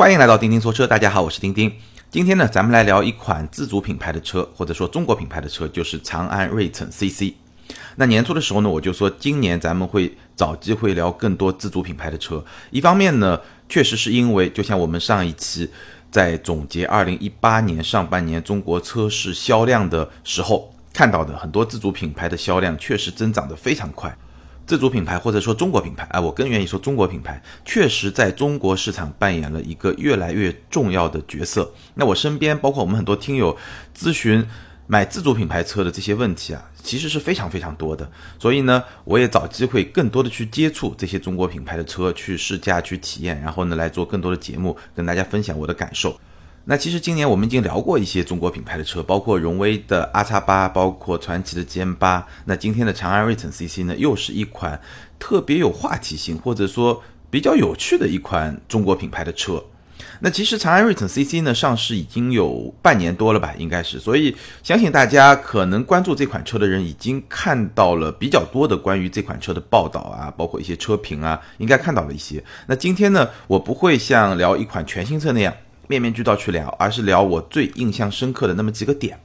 [0.00, 1.70] 欢迎来到钉钉说车，大家好，我是钉钉。
[2.10, 7.34] 今天呢，咱们来聊一款自主品牌的车，或者说中国品牌的车，就是长安睿骋 CC。
[7.96, 12.42] 那年初的时候呢，我就说今年咱们会找机会聊更多自主品牌的车。
[12.70, 15.70] 一方面呢，确实是因为就像我们上一期
[16.10, 24.16] 在总结二零一八年上半年中国车市销量的时候看到的，很多自主品牌的销量确实增长得非常快。
[24.70, 31.74] 自主品牌或者说中国品牌，哎，我更愿意说中国品牌，确实在中国市场扮演了一个越来越重要的角色。
[31.94, 33.56] 那我身边包括我们很多听友
[33.98, 34.46] 咨询
[34.86, 38.08] 买自主品牌车的这些问题啊，其实是非常非常多的。
[38.38, 46.16] 所以呢，我也找机会更多的去接触这些中国品牌的车，去试驾、去体验，然后呢来做更多的节目，跟大家分享我的感受。
[46.64, 52.24] 那其实今年我们已经聊过一些中国品牌的车，包括荣威的 R 叉八，包括传祺的 GM 八。
[52.44, 54.80] 那今天的长安睿腾 CC 呢，又是一款
[55.18, 59.64] 特别有话题性，或者说比较有趣的一款中国品牌的车。
[60.20, 63.98] 那其实长安睿腾 CC 呢，上市已经有半年多了吧，应该是。
[63.98, 72.42] 所以相信大家可能关注这款车的人，已经看到了比较多的关于这款车的报道啊，包括一些车评啊，应该看到了一些。
[72.66, 75.52] 那今天呢，我不会像聊一款全新车那样。
[75.90, 79.20] 面面俱到去聊，而是聊我最印象深刻的那么几个点。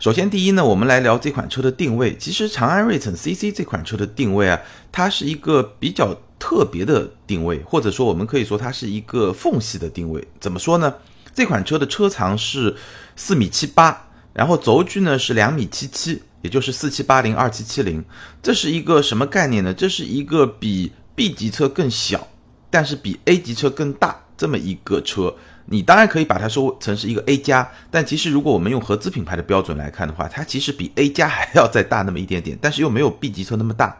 [0.00, 2.16] 首先，第一呢，我们来聊这款车的定位。
[2.16, 10.26] 其实，长安睿骋 CC 这款车的定位啊，它是一个比较特别的定位，或者说，我们可以说它是一个缝隙的定位。
[10.40, 10.92] 怎么说呢？
[11.32, 12.74] 这款车的车长是
[13.14, 18.04] 四米七八，然后轴距呢是两米七七，也就是四七八零二七七零。
[18.42, 19.72] 这是一个什么概念呢？
[19.72, 22.26] 这是一个比 B 级车更小，
[22.68, 25.32] 但是比 A 级车更大这么一个车。
[25.66, 33.96] 你当然可以把它说成是一个 A 加，但其实如果我们用合资品牌的标准来看的话，它其实比 A 加 还要再大那么一点点，但是又没有 B 级车那么大。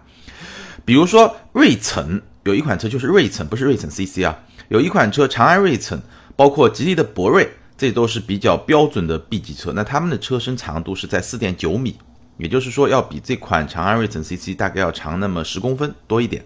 [0.84, 4.36] 比如说睿骋有一款车就是睿骋，不是睿骋 CC 啊，
[4.68, 6.00] 有一款车长安睿骋，
[6.34, 9.72] 包括吉利的博瑞，这都是比较标准的 B 级车。
[9.72, 11.96] 那他们的车身长度是在四点九米，
[12.38, 16.44] 也就是说要比这款长安睿骋 CC 大概要长那么十公分多一点。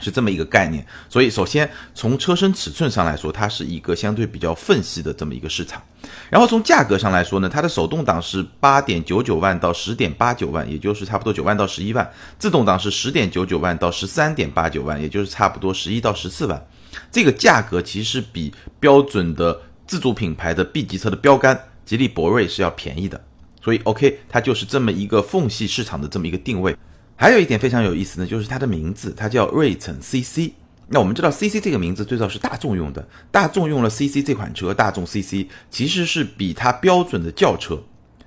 [0.00, 5.82] 是这么一个概念，所以首先从车身尺寸上来说，它是一个相对比较缝隙的这么一个市场。
[6.30, 12.04] 然后从价格上来说呢，它的手动挡是八点九九万到十点八九万，也就是差不多九万到十一万；
[12.38, 16.66] 自动挡是十点九九万到十三点八九万，也就是差不多十一到十四万。
[17.10, 23.20] 这个价格其实比标准的自主品牌的 B 级车的标杆吉利博瑞是要便宜的。
[23.62, 26.74] 所以 OK，它就是这么一个缝隙市场的这么一个定位。
[27.20, 30.52] 还有一点非常有意思呢，就是它的名字，它叫睿骋 CC。
[30.88, 37.78] 那我们知道 CC 这个名字最早是大众用的，大众用了 CC 这款车，大众 CC 其实是比它标准的轿车，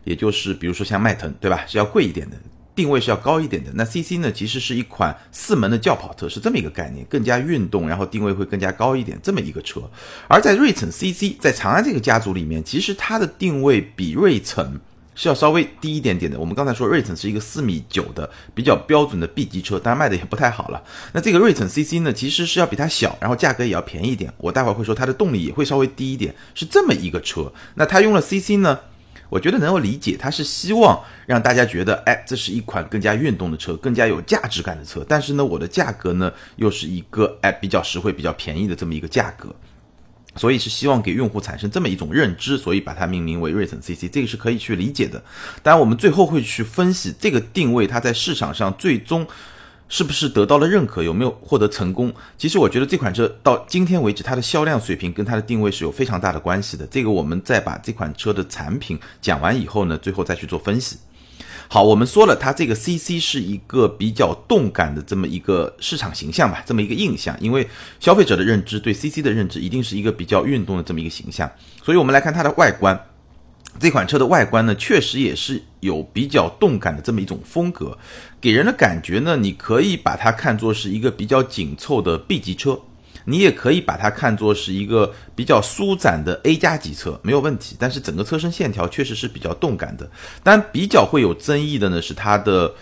[0.04, 2.38] 也就是比如说像迈腾，对吧，是要贵一点的，
[2.76, 3.72] 定位是要高一点的。
[3.74, 9.81] 那 CC 呢，其实是一款四门的轿跑车，是这么一个概念，更加运动，然后定位会更加高一点，这么一个车。
[10.28, 14.68] 而在睿骋 CC 在长安这个家族里面，其实它的定位比睿骋。
[15.16, 16.40] 是要稍微低一点点的。
[16.40, 20.84] 我们刚才说睿骋是一个四米九的比较标准的 B 级车，当然卖的也不太好了。
[21.12, 24.34] 那这个睿骋 CC 呢，其实是要比它小，然后价格也要便宜一点。
[24.38, 27.51] 我待会儿会说它的动力也会稍微低一点，是这么一个车。
[27.75, 28.79] 那它用了 CC 呢，
[29.29, 35.06] 我觉得能够理解，它是希望让大家觉得，哎，这是一款更加运动的车，更加有价值感的车。
[35.07, 39.53] 但是呢，我的价格呢，又是一个哎比较实惠、比较便宜的这么一个价格。
[40.35, 45.23] 所以是希望给用户产生这么一种认知，所以把它命名为睿骋 CC，这个是可以去理解的。
[45.61, 49.27] 当然，我们最后会去分析这个定位，它在市场上最终
[49.89, 52.11] 是不是得到了认可，有没有获得成功。
[52.38, 56.88] 其实我觉得这款车到今天为止，它的销量水平跟它的定位是有非常大的关系的。
[56.88, 60.97] 这个我们再把这款车的产品讲完以后呢，最后再去做分析。
[61.73, 67.35] 好，我们说了，它这个 CC 是一个比较动感的这么一个市场形象吧，这么一个印象。
[67.39, 67.67] 因为
[68.00, 71.51] 消费者的认知对 CC 的认知一定是一个比较运动的这么一个形象。
[71.83, 73.07] 所以我们来看它的外观，
[73.79, 77.97] 这款车的外观呢，确实也是有比较动感的这么一种风格，
[78.39, 82.79] 给人的感觉呢，你可以把它看作是一个比较紧凑的 B 级车。
[83.25, 87.75] 你也可以把它看作是一个比较舒展的 A 加级车，没有问题。
[87.80, 90.09] 但是整个车身线条确实是比较动感的。
[90.44, 92.74] 但比较会有争议的呢是它的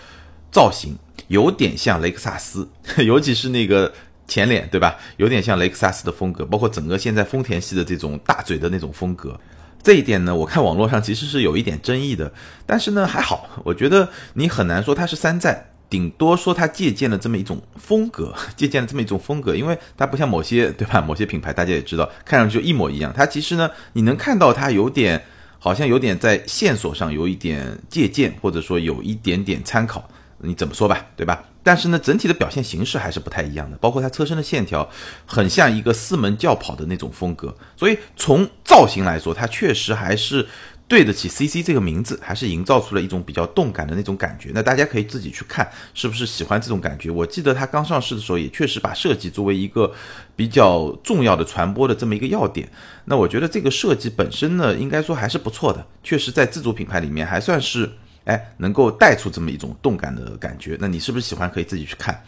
[0.51, 0.95] 造型，
[1.27, 2.68] 有点像雷克萨斯，
[3.06, 3.92] 尤其是那个
[4.27, 4.98] 前脸，对吧？
[5.18, 9.39] 有点像雷克萨斯的风格，包括整个现在丰田系的这种大嘴的那种风格。
[9.83, 12.31] 这一点呢，我看网络上其实是有一点争议的。
[12.66, 15.70] 但是呢，还好，我觉得你很难说它是山寨。
[15.92, 21.02] 顶多说它借鉴了这么一种风格， 借鉴了这么一种风格，因为它不像某些对吧？
[21.06, 23.14] 某些品牌大家也知道，看上去一模一样。
[23.14, 25.22] 它其实呢，你能看到它有点，
[25.60, 31.44] 好像有点在线索上有一点借鉴，或者说有一点点参考，你怎么说吧，对吧？
[31.64, 34.90] 但是呢，整体的表现形式还是不太一样的，包括它车身的线条，
[35.28, 40.48] 很像一个四门轿跑的那种风格，所以从造型来说，它确实还是
[40.92, 44.52] 对得起 CC 这个名字，还是营造出了一种比较动感的那种感觉。
[44.54, 47.10] 那大家可以自己去看，是不是喜欢这种感觉？
[47.10, 49.90] 我记得它刚上市的时候，也确实把设计作为一个
[50.36, 52.70] 比较重要的传播的这么一个要点。
[53.06, 57.90] 那我觉得这个设计本身呢，应该说还是不错的，确实在自主品牌里面还算是。
[58.26, 61.50] 哎，能够带出这么一种动感的感觉，那你是不是喜欢？
[61.50, 62.24] 可以自己去看。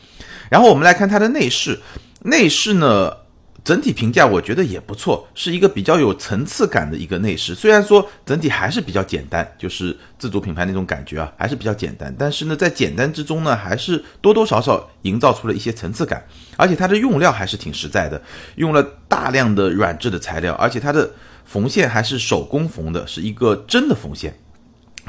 [0.50, 1.80] 然后我们来看它的内饰，
[2.22, 3.12] 内饰呢
[3.64, 7.56] 整体评价我觉得也不错，是一个比较有层次感的一个内饰。
[7.56, 12.14] 虽然说整体还是比较简单，就是自主品牌那种感觉啊，还是比较简单。
[12.20, 16.26] 但是呢，在简单之中呢，还是多多少少营造出了一些层次感。
[16.58, 18.22] 而且它的用料还是挺实在的，
[18.56, 21.10] 用了大量的软质的材料，而且它的
[21.46, 24.38] 缝线还是手工缝的，是一个真的缝线。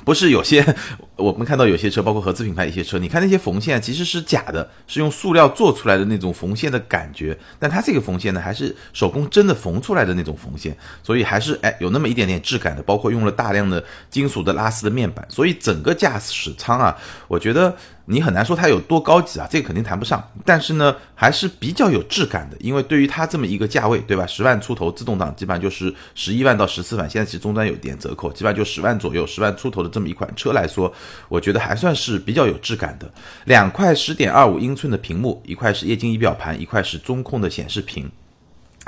[0.04, 0.64] 不是有些
[1.16, 16.96] 我们看到有些车，包括合资品牌一些车，你看那些缝线其实是假的，是用塑料做出来的那种缝线的感觉，但它这个缝线呢，还是手工真的缝出来的那种缝线，所以还是哎有那么一点点质感的，包括用了大量的金属的拉丝的面板，所以整个驾驶舱啊，
[17.28, 17.76] 我觉得。
[18.06, 20.22] 你很难说它有多高级啊，这个肯定谈不上。
[20.44, 24.26] 但是呢，还是比较有质感的，因为对于它这么一个价位，对吧？
[24.26, 27.08] 十万出头自动挡，基本上就是十一万到十四万。
[27.08, 30.92] 现在其实终端有点折扣，基本上就十万左右，十万出头的这么一款车来说，
[31.28, 33.10] 我觉得还算是比较有质感的。
[33.46, 38.10] 两块十点二五英寸的屏幕，一块是液晶仪表盘，一块是中控的显示屏，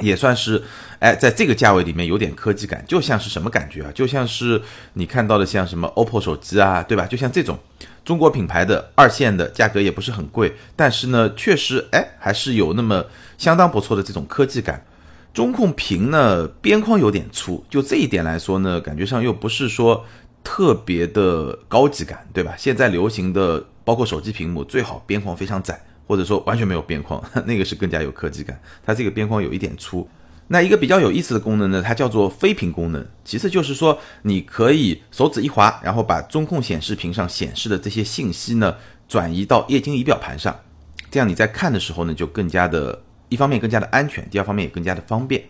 [0.01, 0.63] 也算是
[0.99, 3.91] 哎，在这个价位里面有点科技感，就像是什么感觉啊？
[3.95, 4.61] 就像是
[4.95, 7.07] 你看到的像什么 OPPO 手机啊，对吧？
[7.07, 7.59] 就像这种。
[8.05, 13.05] 中国品牌的二线的价格也不是很贵，但是呢，确实哎还是有那么
[13.37, 14.81] 相当不错的这种科技感。
[15.35, 20.05] 中控屏呢边框有点粗，就这一点来说呢，感觉上又不是说
[20.45, 22.55] 特别的高级感，对吧？
[22.57, 28.59] 现在流行的包括手机屏幕最好边框非常窄，或者说完全没有边框， 那个是更加有科技感。
[28.85, 30.09] 它这个边框有一点粗。
[30.49, 38.77] 那一个比较有意思的功能呢，它叫做飞屏功能，其次就是说你可以手指一滑，然后把中控显示屏上显示的这些信息呢
[39.09, 40.57] 转移到液晶仪表盘上，
[41.11, 45.43] 这样你在看的时候呢就更加的，一方面更加的安全，第二方面也更加的方便。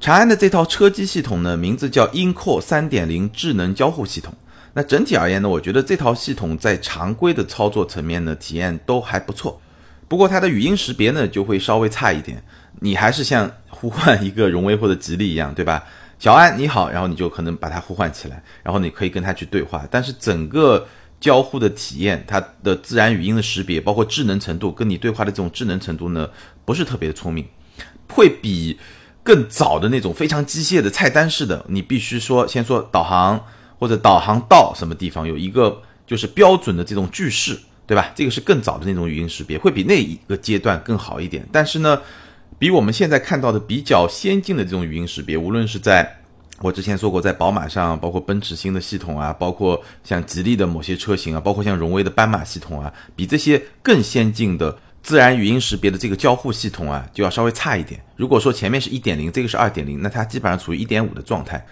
[0.00, 4.32] 长安的这套车机系统呢，名字叫 InCore 3.0智能交互系统。
[4.72, 9.60] 那整体而言呢，我觉得这套系统在常规的操作层面呢体验都还不错，
[10.08, 12.42] 不过它的语音识别呢就会稍微差一点。
[12.80, 15.84] 你还是像呼唤一个荣威或者吉利一样，对吧？
[16.18, 19.86] 小安你好，然后你就可能把它呼唤起来，然后你可以跟它去对话。
[19.90, 20.86] 但是整个
[21.20, 26.28] 交互的体验，它的自然语音的识别，包括智能程度，跟你对话的这种智能程度呢，
[26.64, 27.46] 不是特别的聪明，
[28.08, 28.78] 会比
[29.22, 33.44] 更早的那种非常机械的菜单式的，你必须说先说导航
[33.78, 37.58] 或者导航到什么地方，有一个就是标准的这种句式，
[37.88, 38.12] 对吧？
[38.14, 41.44] 这个是更早的那种语音识别，会比那一个阶段更好一点。
[41.50, 42.00] 但是呢。
[42.60, 46.12] 比我们现在看到的比较先进的这种语音识别，无论是在
[46.58, 58.00] 我之前说过，在宝马上，包括奔驰新的系统啊，包括像吉利的某些车型啊，包括像荣威的斑马系统啊，比这些更先进的自然语音识别的这个交互系统啊，就要稍微差一点。
[58.16, 61.64] 如果说前面是一点零，这个是二点零，那它基本上处于一点五的状态。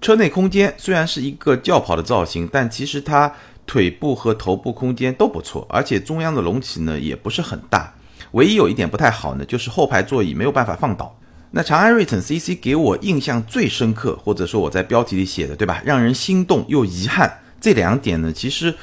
[0.00, 3.32] 车内空间虽然是一个轿跑的造型，但其实它
[3.66, 7.92] 腿部和头部空间都不错，而且中央的隆起呢也不是很大。
[8.32, 11.16] 唯一有一点不太好呢，就是后排座椅没有办法放倒。
[11.50, 15.80] 那长安睿腾 CC 给我印象最深刻，或者说我在标题里写的，对吧？
[15.84, 18.74] 让人心动又遗憾这两点呢，其实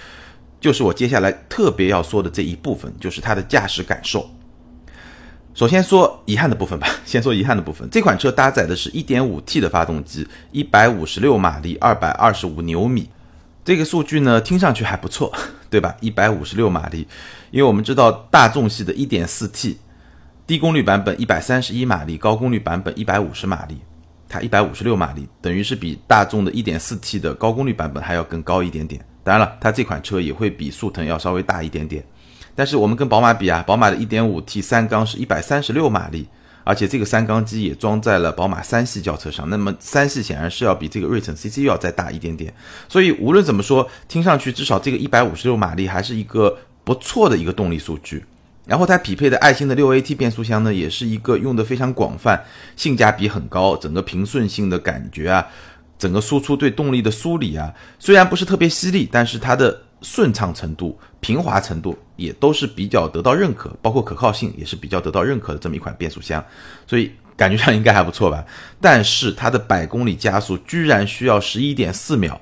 [0.61, 4.29] 就是我接下来特别要说的这一部分，就是它的驾驶感受。
[5.53, 7.85] 首先说遗憾的部分吧，先说遗憾的部分。
[7.91, 13.09] 这款车搭载的是一点五 T 的发动机，一百五十六马力，二百二十五牛米。
[13.63, 15.31] 这个数据呢，听上去还不错，
[15.69, 15.95] 对吧？
[16.01, 17.07] 一百五十六马力。
[17.51, 19.75] 因为我们知道大众系的 1.4T
[20.47, 23.79] 低功率版本131马力，高功率版本150马力，
[24.27, 29.03] 它156马力，等于是比大众的 1.4T 的高功率版本还要更高一点点。
[29.23, 32.03] 当然了，它这款车也会比速腾要稍微大一点点。
[32.55, 36.27] 但是我们跟宝马比啊，宝马的 1.5T 三缸是136马力，
[36.63, 39.49] 而且这个三缸机也装在了宝马三系轿车上。
[39.49, 42.53] 那么三系显然是要比这个锐骋 CC 要再大一点点。
[42.89, 46.57] 所以无论怎么说，听上去至少这个156马力还是一个。
[46.83, 48.25] 不错的一个动力数据，
[48.65, 52.43] 然后它匹配的爱信的六 AT 变速箱呢，也是一个用的非常广泛，
[52.75, 55.47] 性价比很高，整个平顺性的感觉啊，
[55.99, 66.43] 整个输出对动力的梳理啊，虽然不是特别犀利，但是它的顺畅程度、平滑程度也都是比较得到认可，包括可靠性也是比较得到认可的这么一款变速箱，
[66.87, 68.45] 所以感觉上应该还不错吧。
[68.79, 72.39] 但是它的百公里加速居然需要十一点四秒，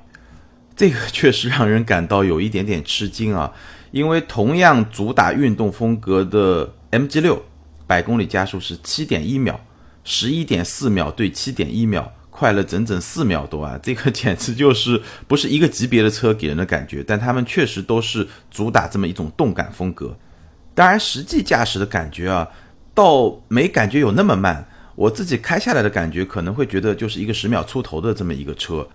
[0.75, 3.51] 这个 确实让人感到有一点点吃惊啊。
[3.91, 7.43] 因为同样主打运动风格的 MG 六，
[7.87, 9.59] 百公里加速是七点一秒，
[10.03, 13.77] 十一点四秒对七点一秒，快了整整四秒多啊！
[13.83, 20.15] 这个简直就是不是一个级别的车给人的感觉，但他们确实都是主打这么一种动感风格。
[20.73, 22.47] 当然，实际驾驶的感觉啊，
[22.93, 24.65] 倒没感觉有那么慢。
[24.95, 28.87] 我自己开下来的感觉，可能会觉得就是一个十秒出头的这么一个车。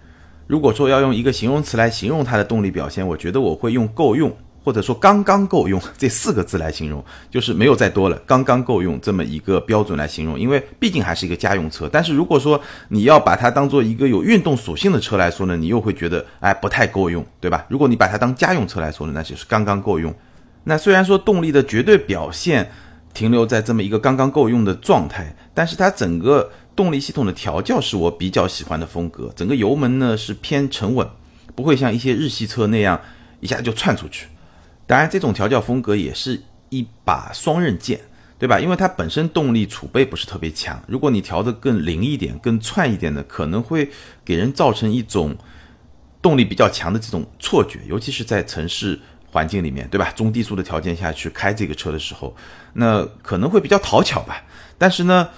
[0.46, 4.34] 如果说要用一个形容词来形容它的动力表现，我觉得我会用够用。
[4.64, 10.40] 或者说刚刚够用这四个字来形容， 就是没有再多了，刚刚够用这么一个标准来形容。
[10.40, 17.66] 因为毕竟还是一个家用车，但是如果说你要把它当做一个有运动属性的车来说呢，你又会觉得哎不太够用，对吧？
[17.68, 20.12] 如果你把它当家用车来说呢，那就是刚刚够用。
[20.64, 22.71] 那虽然说动力的绝对表现
[23.12, 29.30] 停留在这么一个刚刚够用的状态，但是它整个动力系统的调教是我比较喜欢的风格。
[29.37, 31.06] 整个油门呢是偏沉稳，
[31.54, 32.99] 不会像一些日系车那样
[33.40, 34.26] 一下就窜出去。
[34.87, 38.00] 当然，这种调教风格也是一把双刃剑，
[38.38, 38.61] 对吧？
[38.61, 43.91] 因为它本身动力储备不是特别强，如果你调的更灵一点、更窜一点的，可能会
[44.25, 45.37] 给人造成一种
[46.21, 49.00] 动力比较强的这种错觉，尤其是在城市
[49.31, 50.11] 环境里面，对吧？
[50.17, 52.37] 中低速的条件下去开这个车的时候，
[52.75, 54.43] 那可能会比较讨巧吧。
[54.76, 55.29] 但是呢。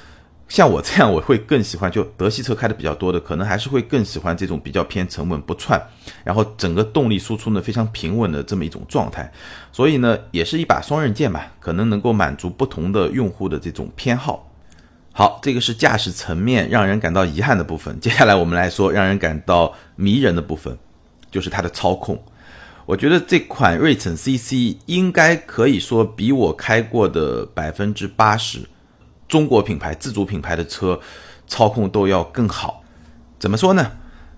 [0.49, 5.81] 像我这样，我会更喜欢就德系车开的比较多的，可能还是会更喜欢这种比较偏沉稳不窜，
[6.23, 9.31] 然后整个动力输出呢非常平稳的这么一种状态。
[9.73, 14.49] 所以呢，也是一把双刃剑吧，可能能够满足不同的用户的这种偏好。
[15.13, 17.99] 好，这个是驾驶层面让人感到遗憾的部分。
[17.99, 20.79] 接下来我们来说让人感到迷人的部分，
[21.31, 22.23] 就是它的操控。
[22.85, 28.61] 我觉得这款锐骋 CC 应该可以说比我开过的百分之八十。
[29.29, 31.01] 中国品牌自主品牌的车，
[31.47, 32.83] 操控都要更好。
[33.39, 33.93] 怎么说呢？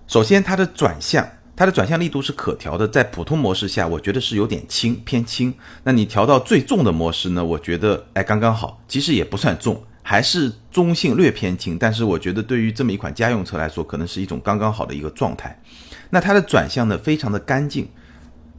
[0.07, 5.53] 首先，它的转向，它的转向力度是可调的，在普通模式下，我觉得是有点轻，偏轻。
[5.83, 7.45] 那你调到最重的模式呢？
[7.45, 11.77] 我觉得哎，刚刚好，其实也不算重，还是中性，略偏轻。
[11.77, 15.61] 但是我觉得对于这么一款家用车来说，可能是一种刚刚好的一个状态。
[16.09, 17.87] 那它的转向呢，非常的干净。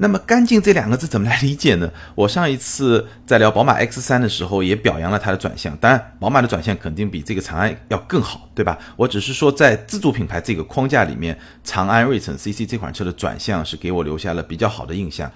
[0.02, 1.90] 那么干净这两个字怎么来理解呢？
[2.16, 8.78] 我上一次在聊宝马 X3 的时候也表扬了它的转向，当然宝马的转向肯定比这个长安要更好，对吧？
[8.96, 15.30] 我只是说在自主品牌这个框架里面，长安锐骋 CC 这款车的转向是给我留下了比较好的印象。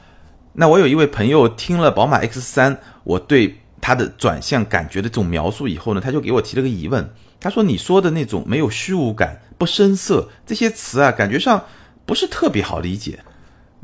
[0.54, 7.06] 那我有一位朋友听了宝马 X3 我对它的转向感觉的这种描述以后呢，他就给我提了个疑问，
[7.38, 11.64] 他说你说的那种没有虚无感、不生涩这些词啊，感觉上
[12.06, 13.18] 不是特别好理解。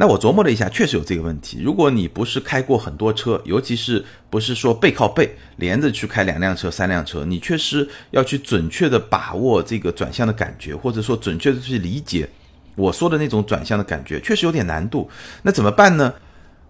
[0.00, 1.60] 那我琢磨了一下，确实有这个问题。
[1.60, 12.26] 如果你不是开过很多车，尤其是不是说背靠背连着去开两辆车、三辆车，你确实要去准确的把握这个转向的感觉，或者说准确的去理解
[12.76, 15.06] 我说的那种转向的感觉，确实有点难度。
[15.42, 16.14] 那怎么办呢？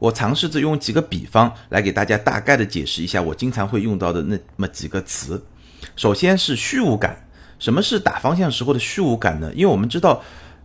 [0.00, 5.40] 我尝试着用几个比方来给大家大概的解释一下我经常会用到的那么几个词。
[5.94, 7.16] 首先是虚无感，
[7.60, 9.52] 什么是打方向时候的虚无感呢？
[9.54, 10.20] 因为我们知道。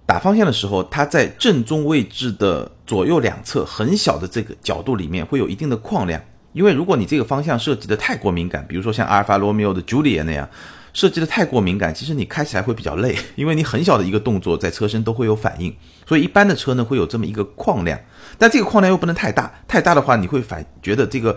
[0.06, 6.22] 打方向的时候，它在正中位置的左右两侧很小的这个角度里面会有一定的框量，
[6.54, 10.48] 因为如果你这个方向设计的太过敏感，比如说像阿尔法罗密欧的 Julia 那样
[10.94, 15.76] 设计的太过敏感，其实你开起来会比较累，因为你很小的一个动作在车身都会有反应，
[16.08, 18.00] 所以一般的车呢会有这么一个框量，
[18.38, 21.36] 但这个框量又不能太大，太大的话你会反觉得这个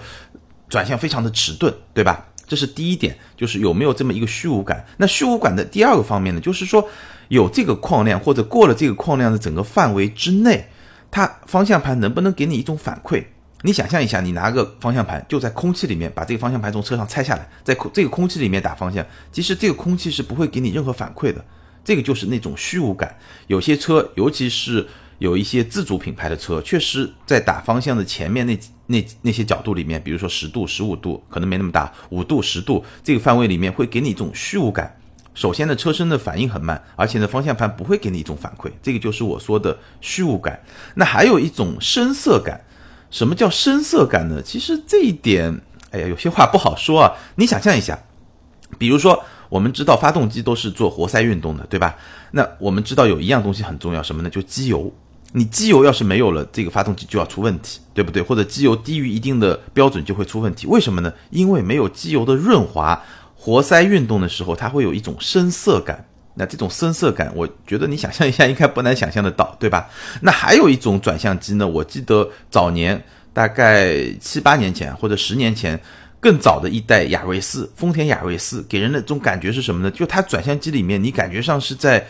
[0.68, 2.26] 转向非常的迟钝，对吧？
[2.46, 4.84] 这是第一点，就是有没有这么一个虚无感。
[4.96, 6.88] 那虚无感的第二个方面呢，就是说
[7.28, 10.68] 有这个框量或者过了这个框量的整个范围之内，
[11.10, 13.24] 它方向盘能不能给你一种反馈？
[13.62, 21.44] 你想象一下，你拿个方向盘就在空气里面把这个方向盘从车上拆下来，在空这个空气里面打方向，其实这个空气是不会给你任何反馈的。
[21.84, 23.16] 这个就是那种虚无感。
[23.46, 24.86] 有些车，尤其是。
[25.18, 28.56] 有一些自主品牌的车，确实在打方向的前面那
[28.86, 34.96] 那那些角度里面，比如说十度、十五度，可能没那么大，五度、十度这个范围里面会给你一种虚无感。
[35.38, 40.60] 首先呢，车身的反应很慢，而且呢，方向盘不会给你一种反馈，这个就是我说的虚无感。
[40.96, 42.60] 那还有一种深色感，
[43.08, 44.42] 什么叫深色感呢？
[44.42, 45.60] 其实这一点，
[45.92, 47.12] 哎呀，有些话不好说啊。
[47.36, 47.96] 你想象一下，
[48.78, 49.22] 比如说。
[49.48, 51.96] 我们知道发动机都是做活塞运动的，对吧？
[52.32, 54.28] 那我们知道有一样东西很重要，什么呢？
[54.28, 54.92] 就机油。
[55.32, 58.20] 你机油要是没有了，这个发动机就要出问题，对不对？
[58.20, 60.66] 或者机油低于一定的标准就会出问题。
[60.66, 61.10] 为什么呢？
[61.30, 63.02] 因为没有机油的润滑，
[63.38, 66.04] 活塞运动的时候它会有一种深色感。
[66.34, 69.88] 那这种深色感，我觉得你想象一下应该不难想象得到，对吧？
[70.20, 73.02] 那还有一种转向机呢，我记得早年
[73.32, 75.80] 大概七八年前或者十年前。
[76.20, 79.88] 更早的一代雅维斯，丰田雅维斯给人的这种感觉是什么呢？
[79.88, 82.04] 就它转向机里面，你感觉上是在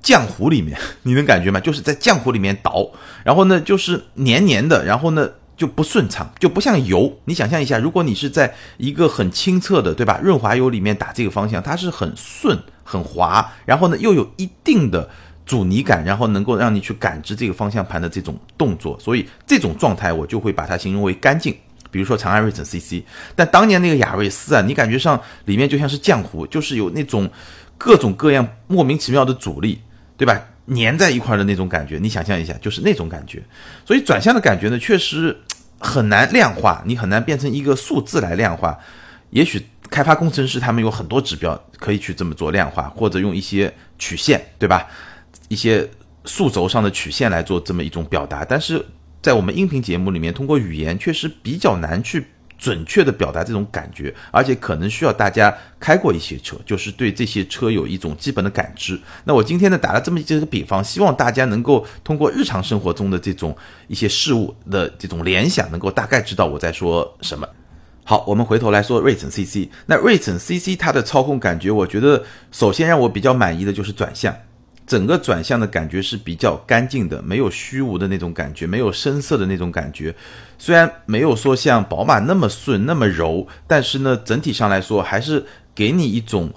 [0.00, 1.58] 浆糊里面，你能感觉吗？
[1.58, 2.88] 就是在浆糊里面倒，
[3.24, 7.18] 然后呢，就是黏黏的，然后呢，就不顺畅，就不像油。
[7.24, 10.18] 你想象一下，如果你是在一个很清澈的，对吧？
[10.22, 15.08] 润滑油里面打这个方向，它是很顺、很滑，然后呢又有一定的
[15.46, 18.98] 阻尼感，然后能够让你去感知这个方向盘的这种动作。
[18.98, 21.54] 所以这种状态我就会把它形容为干净。
[21.90, 23.04] 比如说长安睿骋 CC，
[23.36, 27.30] 但当年那个雅瑞斯啊，你感觉上里面就像是浆糊，就是有那种
[27.76, 29.82] 各种各样莫名其妙的阻力，
[30.16, 30.40] 对吧？
[30.66, 33.42] 粘在一块的那种感觉，你想象一下，就是那种感觉。
[33.84, 35.36] 所以转向的感觉呢，确实
[35.78, 38.78] 很难量化，你很难变成一个数字来量化。
[39.30, 44.86] 也许开发工程师他们有很多指标可以去这么做量化，或者用一些曲线，对吧？
[45.48, 45.88] 一些
[46.24, 48.44] 数轴上的曲线来做这么一种表达。
[48.44, 48.84] 但是
[49.20, 52.26] 在我们音频节目里面，通过语言确实比较难去。
[52.62, 58.96] 准确的表达这种感觉，而且可能需要大家开过一些车，就是对这些车有一种基本的感知。
[59.24, 63.56] 那我今天呢打了这么几个比方，希望大家能够通过日常生活中的这种
[63.88, 67.48] 一些事物的这种联想，能够大概知道我在说什么。
[68.04, 69.68] 好，我们回头来说瑞骋 CC。
[69.86, 74.32] 那瑞骋 CC 它的操控感觉，我觉得首先让我比较满意的就是转向。
[74.86, 80.14] 整个转向的感觉是比较干净的，没有虚无的那种感觉，没有生涩的那种感觉。
[80.58, 86.52] 虽然没有说像宝马那么顺那么柔，但是呢，整体上来说还是给你一种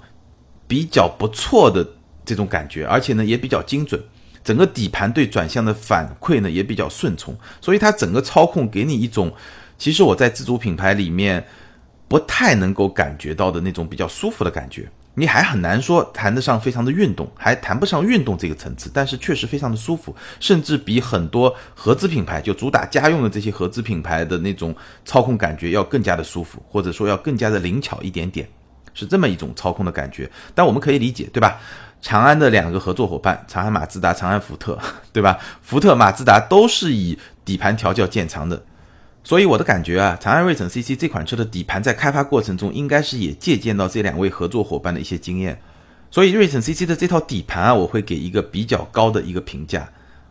[0.66, 1.86] 比较不错的
[2.24, 4.02] 这种感觉，而且呢也比较精准。
[4.44, 9.32] 整个底盘对转向的反馈呢也比较顺从，所以它整个操控给你一种，
[9.78, 11.44] 其实我在自主品牌里面
[12.06, 14.88] 不太能够感觉到的那种比较舒服的感觉。
[15.18, 28.46] 你还很难说谈得上非常的运动，还谈不上运动这个层次，但是确实非常的舒服，甚至比很多合资品牌就主打家用的这些合资品牌的那种操控感觉要更加的舒服，或者说要更加的灵巧一点点，
[28.92, 30.30] 是这么一种操控的感觉。
[30.54, 31.58] 但我们可以理解，对吧？
[32.02, 34.78] 长安的两个合作伙伴，长安马自达、长安福特，
[35.14, 35.38] 对吧？
[35.62, 38.62] 福特、马自达都是以底盘调教见长的。
[39.26, 45.60] 所以我的感觉啊，长安睿骋 CC 这款车的底盘在开发过程中，应该是也借鉴到这两位合作伙伴的一些经验。
[46.12, 49.88] 所以睿骋 CC 的这套底盘啊，我会给一个比较高的一个评价。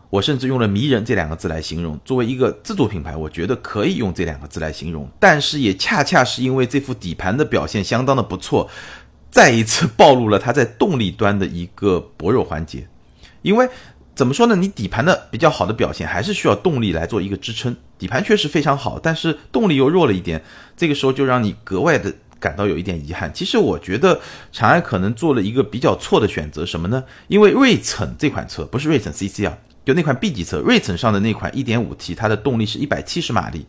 [0.08, 2.00] 我甚至用了“迷人”这两个字来形容。
[2.06, 5.06] 作为一个自主品牌，我觉得可以用这两个字来形容。
[5.20, 8.66] 但是也恰恰是因为这副底盘的表现相当的不错，
[9.30, 12.88] 再一次暴露了它在动力端的一个薄弱环节。
[13.42, 13.68] 因为
[14.16, 14.56] 怎么说呢？
[14.56, 17.76] 你底盘的比较好的表现，还是需要动力来做一个支撑。
[17.98, 20.42] 底盘确实非常好，但是动力又弱了一点，
[20.74, 23.30] 这个时候就让你格外的感到有一点遗憾。
[23.34, 24.18] 其实我觉得
[24.50, 27.04] 长安可能做了一个比较错的选择，什么呢？
[27.28, 33.66] 因为瑞骋这款车不是瑞骋 CC 啊，就那款 B 级车，瑞骋上的那款 1.5T，它的动力是一百七十马力，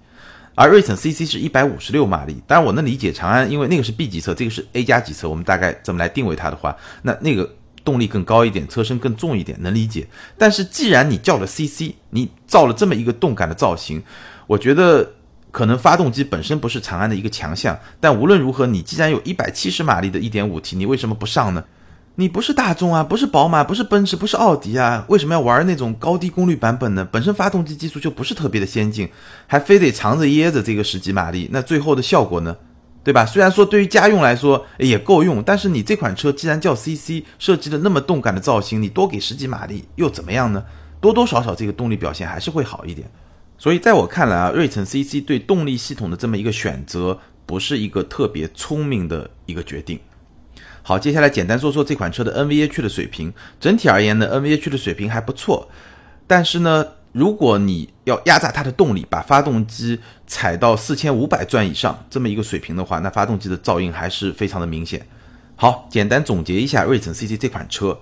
[0.56, 2.42] 而瑞骋 CC 是一百五十六马力。
[2.48, 7.54] 当然我能理解长安，因为那个是 B 级车，这个是 A 加级车，我们大概怎么来定位它的话，那那个。
[7.88, 10.06] 动力更高一点，车身更重一点，能理解。
[10.38, 14.04] 但是既然你叫了 CC，你造了这么一个动感的造型，
[14.46, 15.14] 我觉得
[15.52, 17.80] 可能发动机本身不是长安的一个强项。
[18.02, 21.64] 但无论如何，你既然有一百七十马力的 1.5T，你为什么不上呢？
[22.16, 27.08] 你不是大众啊，不是宝马，不是奔驰，不是奥迪啊，为什么要玩那种高低功率版本呢？
[27.10, 29.08] 本身发动机技术就不是特别的先进，
[29.46, 32.58] 还非得藏着掖着这个十几马力，那最后的效果呢？
[33.08, 33.26] 对吧？
[33.26, 40.62] 虽然说对于家用来说也够用，但是你这款车既然叫 CC，设计的那么动感的造型，你多给十几马力又怎么样呢？
[41.00, 43.10] 多多少少这个动力表现还是会好一点。
[43.58, 49.98] 所以在我看来啊，瑞骋 CC 对动力系统的这么一个选择，不是一个特别聪明的一个决定。
[50.84, 53.34] 好，接下来简单说说这款车的 NVH 的水平。
[53.58, 55.70] 整体而言呢，NVH 的水平还不错，
[56.28, 56.86] 但是呢。
[57.14, 65.06] 如果你要压榨它的动力，把发动机踩到四千五百转以上这么一个水平的话，那发动机的噪音还是非常的明显。
[65.56, 67.98] 好，简单总结一下瑞城 CC 这款车。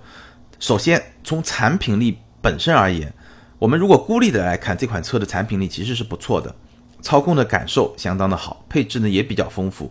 [0.58, 3.12] 首先，从产品力本身而言，
[3.58, 6.54] 我们如果孤立的来看，这款车的产品力其实是不错的，
[7.00, 9.90] 操控的感受相当的好，配置呢也比较丰富，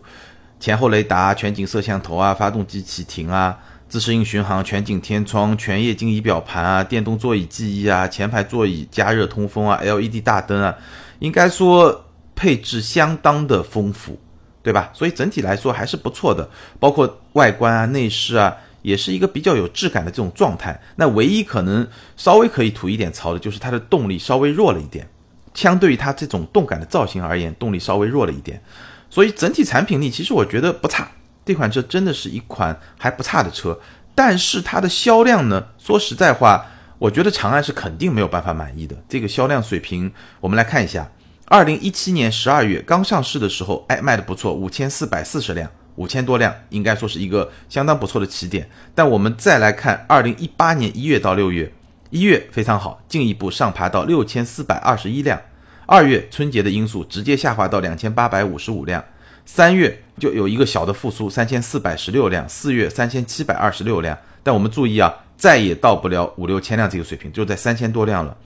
[0.60, 3.58] 前后雷达、全景摄像头啊，发动机启停啊。
[3.96, 10.76] 自适应巡航、全景天窗、全液晶仪表盘啊、电动座椅记忆啊、前排座椅加热通风啊、LED 大灯啊，
[11.18, 12.04] 应该说
[12.34, 14.20] 配置相当的丰富，
[14.62, 14.90] 对吧？
[14.92, 16.46] 所以整体来说还是不错的，
[16.78, 20.78] 包括外观啊、内饰啊，也是一个比较有质感的这种状态。
[20.96, 25.08] 那唯一可能稍微可以吐一点槽的就是它的动力稍微弱了一点，
[25.54, 28.62] 相对于它这种动感的造型而言，动力稍微弱了一点。
[29.08, 31.10] 所以整体产品力其实我觉得不差。
[31.46, 33.78] 这款车真的是一款还不差的车，
[34.16, 35.64] 但是它的销量呢？
[35.78, 36.66] 说实在话，
[36.98, 38.96] 我觉得长安是肯定没有办法满意的。
[39.08, 41.08] 这个销量水平，我们来看一下，
[41.44, 48.68] 二零一七年十二月刚上市的时候，哎，卖的不错，五千四百四十辆，五千多辆，应该说是一个相当不错的起点。
[48.92, 51.72] 但我们再来看二零一八年一月到六月，
[52.10, 55.40] 一月非常好，进一步上爬到六千四百二十一辆，
[55.86, 59.04] 二月春节的因素直接下滑到两千八百五十五辆，
[59.44, 64.16] 三月就有一个小的复苏，三千四百十六辆，四月三千七百二十六辆。
[64.42, 68.36] 但我们注意啊，再也到不了五六千辆这个水平，就在三千多辆了。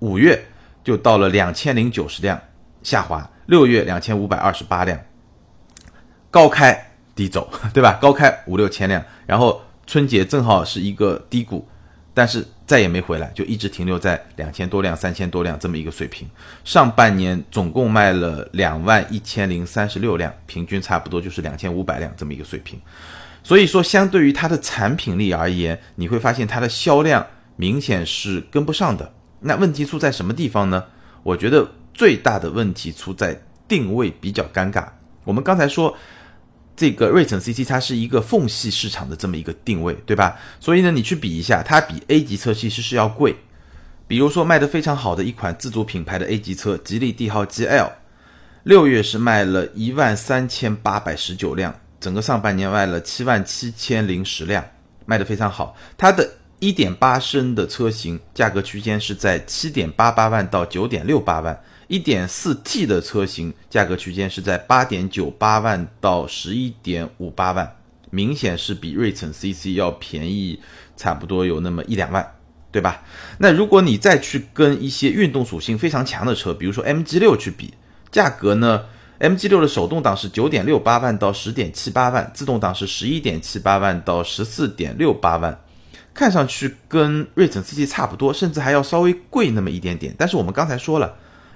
[0.00, 0.44] 五月
[0.82, 2.40] 就到了两千零九十辆，
[2.82, 3.30] 下滑。
[3.46, 4.98] 六月两千五百二十八辆，
[6.30, 7.98] 高开低走， 对吧？
[8.00, 11.68] 高开五六千辆，然后春节正好是一个低谷，
[12.14, 16.26] 但是再也没回来，就一直停留在两千多辆、三千多辆这么一个水平。
[16.64, 22.80] 上半年总共卖了两万一千零三十六辆，平均差不多就是两千五百辆这么一个水平。
[23.42, 29.12] 所以说，相对于它的产品力而言，你会发现它的销量明显是跟不上的。
[29.40, 30.84] 那问题出在什么地方呢？
[31.22, 31.68] 我觉得。
[31.96, 34.84] 最大的问题出在定位比较尴尬。
[35.22, 35.96] 我们刚才说，
[36.76, 40.36] 这个瑞城 CC 它是一个缝隙市场的这么一个定位，对吧？
[40.58, 43.36] 所以呢，你去比一下，它比 A 级车其实是要贵。
[44.06, 47.90] 比如说卖的非常好的一款自主品牌的 A 级车，吉利帝豪 GL，
[48.64, 54.64] 六月是卖了一万三千八百十九辆，整个上半年卖了七万七千零十辆，
[55.06, 55.76] 卖的非常好。
[55.96, 61.58] 它的一点八升的车型价格区间是在七点八八万到九点六八万。
[61.86, 67.76] 一点四 T 的车型价格区间是在八点九八万到十一点五八万，
[68.10, 70.58] 明显是比瑞城 CC 要便宜，
[70.96, 72.26] 差不多有那么一两万，
[72.72, 73.02] 对吧？
[73.38, 77.74] 那如果你再去跟一些运动属性非常强的车，比如说 MG 六去比，
[78.10, 78.86] 价格呢
[79.20, 85.60] ？MG 六的手动挡是九点六八万到十点七八万，自动挡是十一点七八万到十四点六八万，
[86.14, 90.14] 看上去跟瑞城 CC 差不多，甚至还要稍微贵那么一点点。
[90.16, 91.14] 但是我们刚才说了。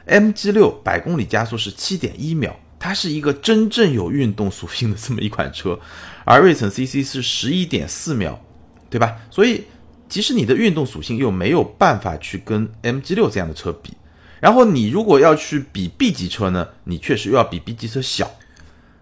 [0.09, 5.79] MG 六百公里加速是七点一秒，它是一个真正有运动属性的这么一款车，
[6.25, 8.39] 而瑞城 CC 是十一点四秒，
[8.89, 9.17] 对吧？
[9.31, 9.65] 所以
[10.09, 13.93] 即使你的运动属性又没有办法去跟 MG 六这样的车比，
[14.41, 18.31] 然后你如果要去比 B 级车呢，你确实又要比 B 级车小。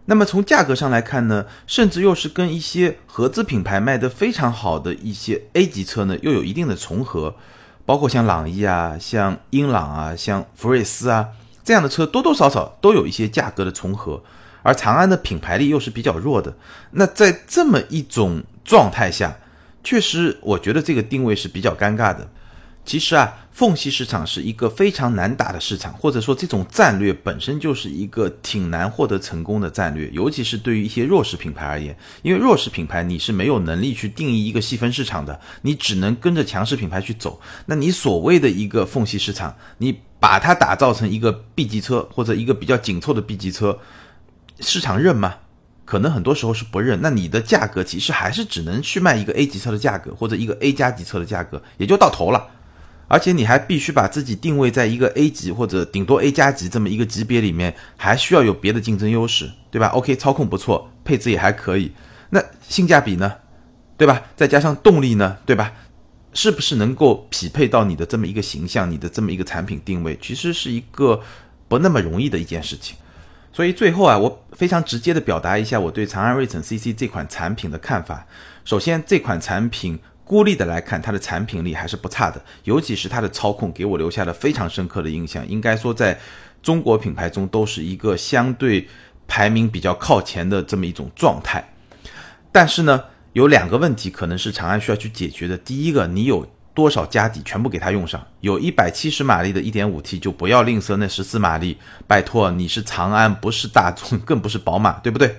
[0.09, 7.37] 那么从价格上来看呢，甚至又是跟一些合资品牌卖的非常好的一些 A 级车呢，又有一定的重合。
[7.87, 11.29] 包括像朗逸啊、像英朗啊、像福睿斯啊
[11.64, 14.22] 这样的车，多多少少都有一些价格的重合，
[14.62, 16.55] 而长安的品牌力又是比较弱的。
[16.90, 19.37] 那在这么一种状态下，
[19.83, 22.29] 确实我觉得这个定位是比较尴尬的。
[22.87, 37.40] 其实啊，缝隙市场是一个非常难打的市场，或者说这种战略本身就是一个挺难获得成功的战略，尤其是对于一些弱势品牌而言，因为弱势品牌你是没有能力去定义一个细分市场的，你只能跟着强势品牌去走。
[37.66, 43.81] 那你所谓的一个缝隙市场，你把它打造成一个 B 级车或者一个比较紧凑的 B 级车，
[44.61, 45.35] 市场认吗？
[45.85, 47.01] 可能很多时候是不认。
[47.01, 52.44] 那你的价格其实还是只能去卖一个 A 级车的价格，或者一个 A 加级车的价格，也就到头了。
[53.09, 61.92] 而且你还必须把自己定位在一个 A 级或者顶多 A 加级这么一个级别里面，还需要有别的竞争优势，对吧？OK，操控不错，配置也还可以，
[62.31, 63.33] 那性价比呢？
[63.97, 64.23] 对吧？
[64.35, 65.38] 再加上动力呢？
[65.47, 65.73] 对吧？
[66.33, 70.19] 是不是能够匹配到你的这么一个形象，你的这么一个产品定位？
[70.21, 71.23] 其实是一个
[71.69, 72.97] 不那么容易的一件事情。
[73.53, 78.27] 所以最后啊，我非常直接的表达一下我对长安睿骋 CC 这款产品的看法。
[78.64, 79.99] 首先，这款产品。
[80.26, 85.46] 孤立的来看，它的产品力还是不差的，尤其是它的操控，给我留下了非常深刻的印象。
[85.46, 86.18] 应该说，在
[86.60, 88.88] 中国品牌中都是一个相对
[89.28, 91.64] 排名比较靠前的这么一种状态。
[92.50, 95.56] 但是呢，有两个问题可能是长安需要去解决的。
[95.56, 105.36] 第一个，你有多少家底全部给它用上，有一百七十马力的 1.5T 就不要吝啬那十四马力，拜托，你是长安，不是大众，更不是宝马，对不对？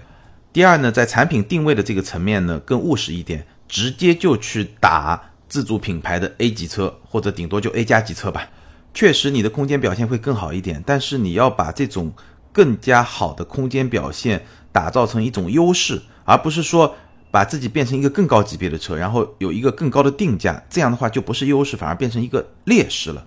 [0.53, 3.45] 第二呢，在产品定位的这个层面呢，更务实一点。
[3.67, 8.49] 直接就去打自主品牌的 A 级车，或者顶多就 A 加级车吧。
[8.93, 12.11] 确实，你的空间表现会更好一点，但是你要把这种
[12.51, 16.95] 更加好的空间表现打造成一种优势，而不是说
[17.29, 23.23] 把自己变成一个更高级别的车，然后有一个更高的定价，这样的话就不是优势，反而变成一个劣势了。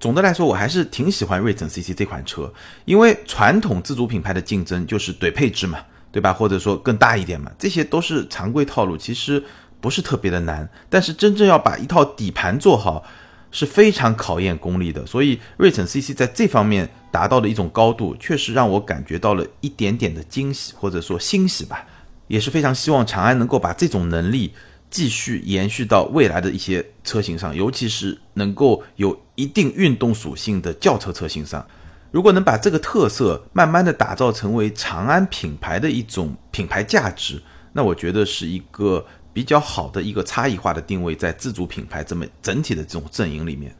[0.00, 2.52] 总的来说，我还是挺喜欢锐骋 CC 这款车，
[2.84, 5.78] 因为传统自主品牌的竞争就是怼配置嘛。
[6.10, 6.32] 对吧？
[6.32, 9.42] 或者说更大一点嘛，这些都是常规套路，其实
[9.80, 10.68] 不是特别的难。
[10.88, 13.04] 但是真正要把一套底盘做好，
[13.50, 15.04] 是非常考验功力的。
[15.06, 21.86] 所以瑞骋 CC 在这方面达到的一种高度，确实让我感觉到了一点点的惊喜，或者说欣喜吧。
[22.26, 24.52] 也是非常希望长安能够把这种能力
[24.90, 31.66] 继续延续到未来的一些车型上，尤其是能够有一定运动属性的轿车车型上。
[32.10, 37.42] 如果能把这个特色慢慢的打造成为长安品牌的一种品牌价值，
[37.72, 43.74] 那我觉得是一个比较好的一个差异化的定位，在自主品牌这么整体的这种阵营里面。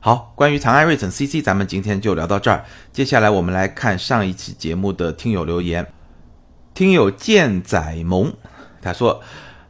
[0.00, 2.64] 好，关于长安睿骋 CC，咱们今天就聊到这儿。
[2.92, 5.86] 接下来我们来看上一期节目的听友留言。
[6.72, 8.32] 听友剑仔萌
[8.80, 9.20] 他说：“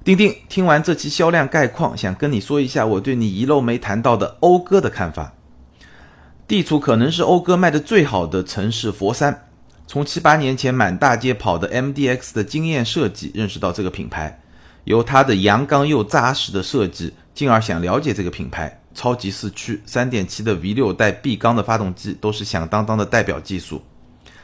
[0.04, 5.32] 丁丁，听完这期销量概况，想跟你说一下我对你遗漏没谈到的讴歌的看法。
[6.48, 9.48] 地处可能是讴歌卖的最好的城市佛山，
[9.87, 14.40] 从七八年前满大街跑的 MDX 的经验设计认识到这个品牌，
[14.84, 23.80] 由它的阳刚又扎实的设计，进而想了解这个品牌。”超级四驱三点七的 V 六带 B 缸的发动机都是响当当的代表技术。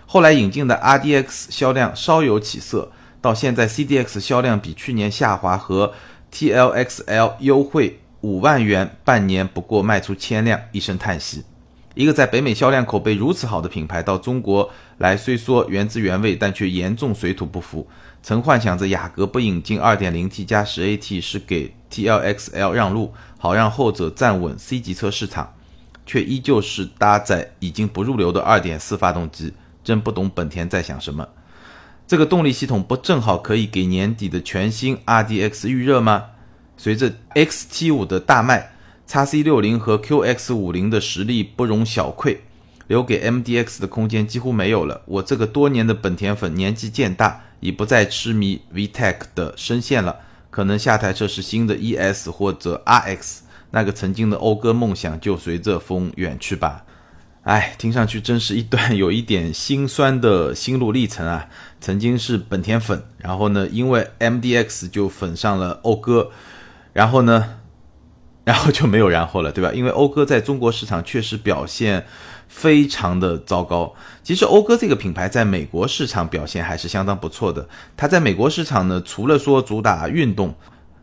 [0.07, 5.95] 后来引进的 RDX 销量稍有起色，到现在 CDX 销量比去年下滑，和
[6.31, 11.43] TLXL 优惠五万元，半年不过卖出千辆，一声叹息。
[11.95, 17.89] 一个在北美销量口碑如此好的品牌，到中国来虽说原汁原味，但却严重水土不服。
[18.23, 23.13] 曾幻想着雅阁不引进 2.0T 加 10AT 是给 TLXL 让路。
[23.39, 25.53] 好让后者站稳 C 级车市场，
[26.07, 29.53] 却依旧是搭载已经不入流的2.4发动机，
[29.85, 31.29] 真不懂本田在想什么。
[32.07, 36.25] 这个动力系统不正好可以给年底的全新 RDX 预热吗？
[36.79, 38.73] 随着 XT5 的大卖
[39.09, 42.43] ，XC60 和 QX50 的实力不容小窥，
[42.87, 45.03] 留给 MDX 的空间几乎没有了。
[45.07, 50.17] 我这个多年的本田粉，年纪渐大，已不再痴迷 VTEC 的声线了。
[50.51, 53.39] 可能下台车是新的 ES 或者 RX，
[53.73, 56.85] 那个曾经的讴歌梦想就随着风远去吧。
[57.43, 61.47] 哎，听上去真是一段有一点心酸的心路历程啊！
[61.79, 66.31] 曾经是本田粉，然后呢，因为 MDX 就粉上了讴歌，
[66.95, 67.59] 然后呢，
[68.45, 69.73] 然后就没有然后了，对吧？
[69.73, 72.07] 因为讴歌在中国市场确实表现。
[72.47, 73.93] 非常的糟糕。
[74.23, 77.67] 其实讴歌这个品牌在美国市场表现还是相当不错的。
[77.97, 80.55] 它在美国市场呢，除了说主打运动、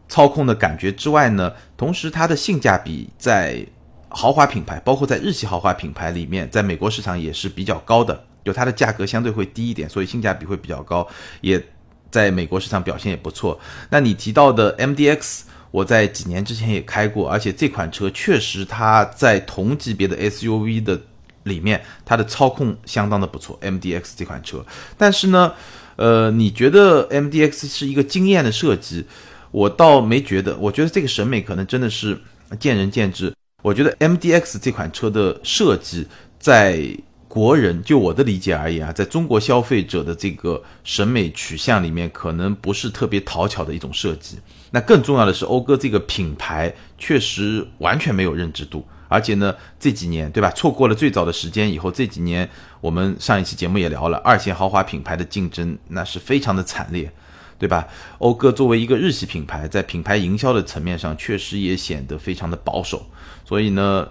[0.07, 3.65] 操控的感觉之外呢，同时它的性价比在
[4.07, 8.23] 豪华品牌，包括在日系豪华品牌里面，在美国市场也是比较高的。
[8.45, 11.05] 就它的价格相对会低一点，所以性价比会比较高，
[11.41, 11.61] 也
[12.09, 13.59] 在美国市场表现也不错。
[13.89, 21.01] 那你提到的 MDX，我在几年之前也开过，而且这款车确实它在同级别的 SUV 的。
[21.45, 24.63] 里面它的操控相当的不错，MDX 这款车，
[24.95, 25.51] 但是呢，
[25.95, 29.03] 呃，你觉得 MDX 是一个惊艳的设计？
[29.49, 32.15] 我倒没觉得，我觉得这个审美可能真的是
[32.59, 33.33] 见仁见智。
[33.63, 36.05] 我觉得 MDX 这款车的设计，
[36.37, 36.79] 在
[37.27, 44.37] 国人就我的理解而言啊，在中国消费者的这个审美取向里面，可能不是特别讨巧的一种设计。
[44.71, 48.85] 那更重要的是，讴歌这个品牌确实完全没有认知度。
[49.07, 57.11] 而且呢，这几年对吧，错过了最早的时间以后，这几年我们上一期节目也聊了，二线豪华品牌的竞争那是非常的惨烈，
[57.59, 57.85] 对吧？
[58.19, 63.05] 讴歌作为一个日系品牌，在品牌营销的层面上，确实也显得非常的保守，
[63.43, 64.07] 所以呢，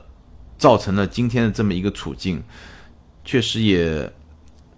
[0.58, 2.44] 造成了今天的这么一个处境，
[3.24, 4.12] 确实也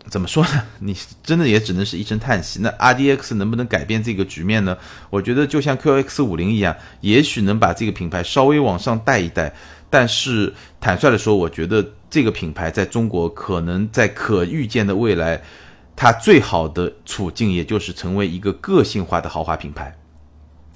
[0.08, 0.62] 怎么说呢？
[0.80, 2.60] 你真的也只能是一声叹息。
[2.60, 4.76] 那 RDX 能不能改变这个局面呢？
[5.10, 9.54] 我觉得就像 QX 五零一样，也许能把这个品牌稍微往上带一带。
[9.88, 15.42] 但是坦率的说，我觉得这个品牌在中国可能在可预见的未来，
[15.94, 19.94] 它最好的处境也就是成为一个个性化的豪华品牌，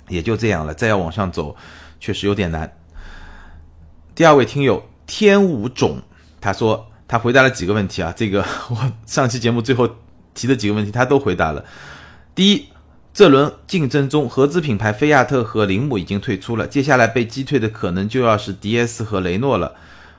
[0.08, 0.74] 也就这样了。
[0.74, 1.56] 再要往上走，
[1.98, 2.70] 确实有点难。
[4.14, 6.00] 第二位听友天武种，
[6.40, 9.88] 他说他回答了几个问题啊，这个我 上期节目最后
[10.34, 11.64] 提的几个问题他都回答了。
[12.34, 12.66] 第一。
[13.16, 19.74] 这轮竞争中，合资品牌菲亚特和铃木已经退出了，接下来被击退的可能就要是 DS 和雷诺了。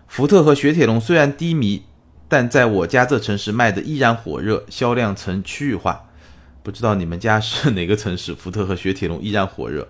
[0.07, 1.83] 福特和雪铁龙虽然低迷，
[2.27, 6.05] 但在我家这城市卖的依然火热，销量呈区域化。
[6.63, 8.33] 不知道你们家是哪个城市？
[8.33, 9.87] 福特和雪铁龙依然火热。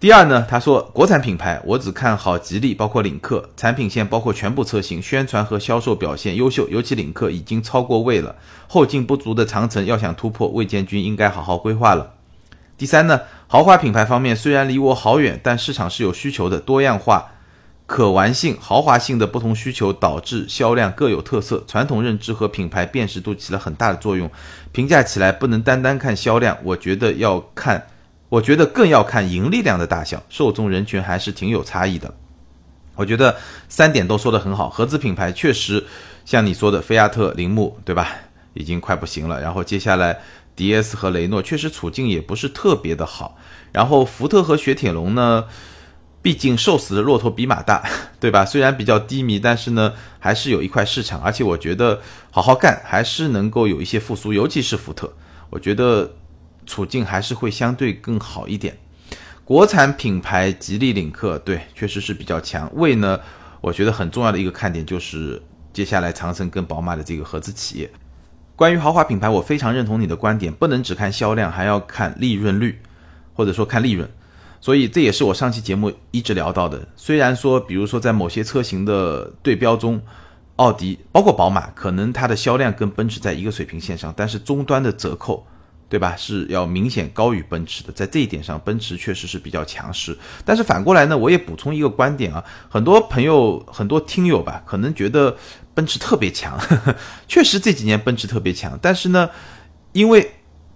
[0.00, 8.34] 第二呢，他说国产品牌我只看好吉利，包括领克产品线，包括全部车型，宣传和销售表现优秀，尤其领克已经超过魏了。
[8.66, 12.14] 后劲不足的长城要想突破，魏建军应该好好规划了。
[12.78, 17.32] 第三呢，豪华品牌方面虽然离我好远，但市场是有需求的，多样化、
[17.84, 24.30] 可玩性、豪华性的不同需求导致销量各有特色，传统认知和品牌辨识度起了很大的作用。
[24.72, 27.86] 评价起来不能单单看销量，我觉得要看。
[28.30, 32.14] 我觉得更要看盈利量的大小，受众人群还是挺有差异的。
[32.94, 33.36] 我觉得
[33.68, 35.84] 三点都说得很好，合资品牌确实
[36.24, 38.08] 像你说的，菲亚特、铃木，对吧？
[38.54, 39.40] 已经快不行了。
[39.40, 40.20] 然后接下来
[40.56, 43.36] ，DS 和雷诺确实处境也不是特别的好。
[43.72, 45.46] 然后福特和雪铁龙呢，
[46.22, 47.82] 毕竟瘦死的骆驼比马大，
[48.20, 48.44] 对吧？
[48.44, 51.20] 虽然比较低迷，但是呢，还是有一块市场。
[51.20, 55.12] 而且我觉得好好干，还是能够有一些复苏，尤其是福特，
[55.50, 56.12] 我觉得。
[56.66, 58.76] 处境还是会相对更好一点。
[59.44, 62.70] 国产品牌吉利领克对，确实是比较强。
[62.74, 63.18] 魏呢，
[63.60, 65.42] 我觉得很重要的一个看点就是
[65.72, 67.90] 接下来长城跟宝马的这个合资企业。
[68.54, 72.78] 关于豪华品牌，我非常认同你的观点，不能只看销量，还要看利润率，
[73.34, 74.08] 或者说看利润。
[74.60, 76.86] 所以这也是我上期节目一直聊到的。
[76.94, 80.00] 虽然说，比如说在某些车型的对标中，
[80.56, 85.46] 奥迪包括宝马，可能它的销量跟奔驰在一个水平线上，但是终端的折扣，
[85.90, 87.92] 对吧，是要明显高于奔驰的。
[87.92, 90.16] 在这一点上，奔驰确实是比较强势。
[90.42, 95.36] 但是反过来呢，我也补充一个观点啊，很多朋友、很多听友吧，可能觉得
[95.74, 96.58] 奔驰特别强，
[97.28, 98.78] 确实这几年奔驰特别强。
[98.80, 99.28] 但是呢，
[99.92, 100.30] 因为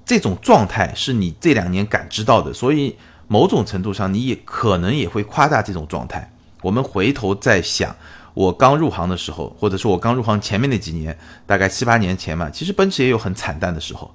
[0.04, 2.96] 这种状态是你这两年感知到的，所以。
[3.26, 6.30] 某种程度上，你也可能也会夸大这种状态。
[6.60, 7.96] 我们回头再想，
[8.34, 14.14] 我刚入行的时候，或者说我刚入行前面那几年，大概七八年前嘛，其实奔驰也有很惨淡的时候。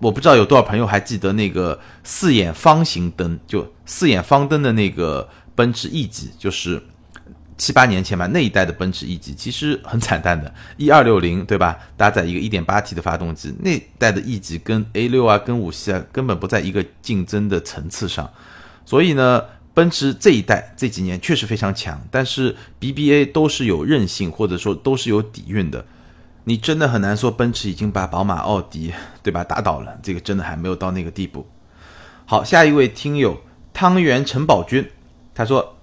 [0.00, 6.82] 我不知道有多少朋友还记得那个四眼方形灯，就四眼方灯的那个奔驰 E 级，就是。
[7.60, 11.78] 七八年前吧，那一代的奔驰 E 级其实很惨淡的，一二六零对吧？
[11.94, 18.30] 搭载一个一点八 T 的发动机，那代的 E 级跟 A 六啊、跟五系啊根本不在一个竞争的层次上。
[18.86, 25.84] 所以呢，奔驰这一代这几年确实非常强，但是 BBA 都是有韧性或者说都是有底蕴的。
[26.44, 31.46] 你真的很难说奔驰已经把宝马、奥迪对吧打倒了，这个真的还没有到那个地步。
[32.26, 33.40] 好，下一位听友
[33.72, 34.90] 汤圆陈宝军，
[35.34, 35.76] 他说。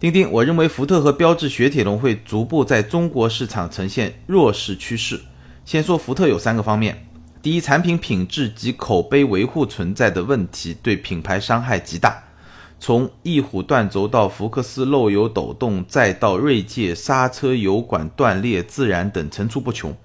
[0.00, 5.20] 丁丁，我认为福特和标致雪铁龙会逐步在中国市场呈现弱势趋势。
[5.64, 7.08] 先说福特有三个方面：
[7.42, 12.22] 第一，产品品质及口碑维护存在的问题，对品牌伤害极大。
[12.80, 19.96] 从翼虎断轴到福克斯漏油抖动，再到锐界刹车油管断裂自燃等层出不穷，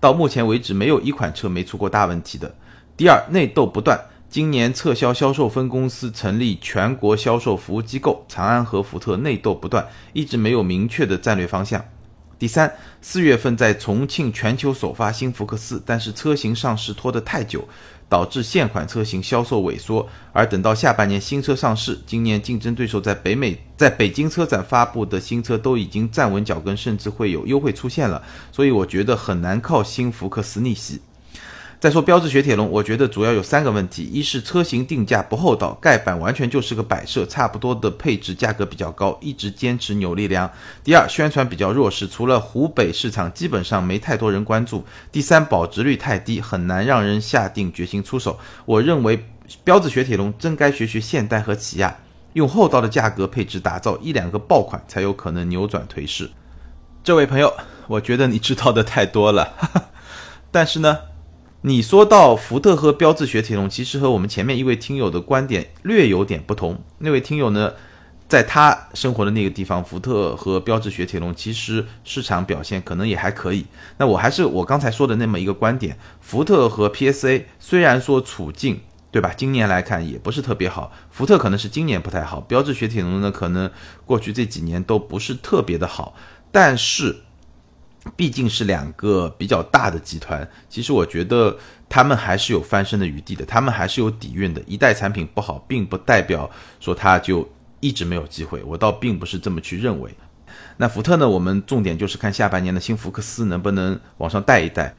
[0.00, 2.54] 到目前为止没有一款车没出过大问题的。
[2.96, 4.00] 第二，内斗不断。
[4.30, 8.24] 今年撤销销售分公司，成立全国销售服务机构。
[8.26, 11.84] 长安和福特内斗不断，一直没有明确的战略方向。
[12.36, 17.68] 第三，四月份在重庆全球首发新福克斯，但是车型上市拖得太久，
[18.14, 20.08] 导致现款车型销售萎缩。
[20.32, 28.22] 而等到下半年新车上市，今年竞争对手在北美在北京车展发布的新车都已经站稳脚跟，甚至会有优惠出现了。
[28.52, 31.00] 所以我觉得很难靠新福克斯逆袭。
[31.84, 40.48] 再说标致雪铁龙，我觉得主要有三个问题：一是车型定价不厚道，盖板完全就是个摆设，差不多的配置，价格比较高，一直坚持扭力梁；
[40.82, 44.78] 第二，宣传比较弱势，除了湖北市场，基本上没太多人关注；
[45.12, 48.40] 第三，保值率太低，很难让人下定决心出手。
[48.64, 49.22] 我认为
[49.62, 51.94] 标致雪铁龙真该学学现代和起亚，
[52.32, 56.30] 用厚道的价格配置打造一两个爆款，才有可能扭转颓势。
[57.02, 57.52] 这位朋友，
[57.88, 59.52] 我觉得你知道的太多了，
[60.50, 60.98] 但是呢？
[61.66, 66.78] 你说到福特和标致雪铁龙，其实和我们前面一位听友的观点略有点不同。
[66.98, 67.72] 那位听友呢，
[68.28, 73.64] 在他生活的那个地方，福特和标致雪铁龙其实市场表现可能也还可以。
[73.96, 80.92] 那我还是我刚才说的那么一个观点：福特和 PSA 虽然说处境对吧，今年来看也不是特别好。
[81.10, 83.70] 福特可能是今年不太好，标致雪铁龙呢，可能
[84.04, 86.14] 过去这几年都不是特别的好，
[86.52, 87.20] 但是。
[88.16, 91.56] 毕竟是两个比较大的集团，其实我觉得
[91.88, 94.62] 他们还是有翻身的余地的，他们还是有底蕴的。
[94.66, 97.48] 一代产品不好，并不代表说它就
[97.80, 100.14] 一直没有机会，我倒并不是这么去认为。
[100.76, 101.28] 那福特呢？
[101.28, 104.94] 我们重点就是看下半年的新福克斯能不能往上带一带。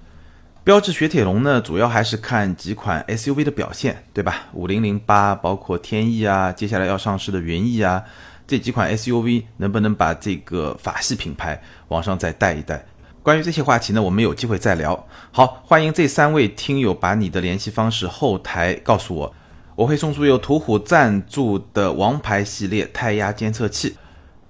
[0.63, 4.47] 标致雪铁龙呢，主要还是看几款 SUV 的表现，对吧？
[4.53, 8.03] 五零零八，包括天翼啊，接下来要上市的云翼啊，
[8.47, 12.83] 这几款 SUV 能不能把这个法系品牌往上再带一带？
[13.25, 15.07] 关于这些话题呢，我们有机会再聊。
[15.31, 19.35] 好，欢迎这三位听友把你的联系方式后台告诉我，
[19.75, 23.95] 我会送出由途虎赞助的王牌系列胎压监测器。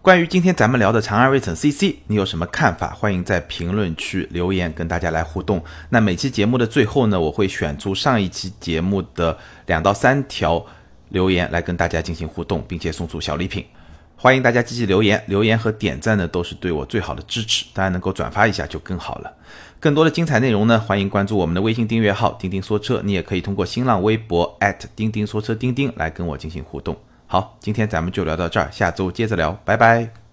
[0.02, 2.90] 关于今天咱们聊的长安睿骋 CC，你有什么看法？
[2.90, 5.64] 欢迎在评论区留言，跟大家来互动。
[5.88, 10.66] 那每期节目的最后呢，我会选出上一期节目的两到三条
[11.08, 13.66] 留言来跟大家进行互动，并且送出小礼品。
[14.18, 19.32] 欢迎大家积极留言，留言和点赞呢都是对我最好的支持，大家能够转发一下就更好了。
[19.80, 24.58] 更多的精彩内容呢，欢迎关注我们的微信订阅号“钉钉说车”，你也可以通过新浪微博
[24.96, 26.98] 钉钉说车钉钉来跟我进行互动。
[27.28, 30.25] 好，今天咱们就聊到这儿，下周接着聊，拜拜。